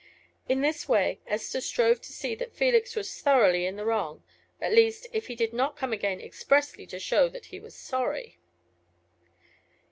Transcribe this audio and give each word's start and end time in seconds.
In 0.49 0.61
this 0.61 0.89
way 0.89 1.19
Esther 1.27 1.61
strove 1.61 2.01
to 2.01 2.11
see 2.11 2.33
that 2.33 2.55
Felix 2.55 2.95
was 2.95 3.21
thoroughly 3.21 3.67
in 3.67 3.75
the 3.75 3.85
wrong 3.85 4.23
at 4.59 4.71
least, 4.73 5.05
if 5.13 5.27
he 5.27 5.35
did 5.35 5.53
not 5.53 5.77
come 5.77 5.93
again 5.93 6.19
expressly 6.19 6.87
to 6.87 6.97
show 6.99 7.29
that 7.29 7.45
he 7.53 7.59
was 7.59 7.75
sorry. 7.75 8.39